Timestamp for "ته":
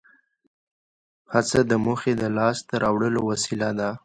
2.67-2.73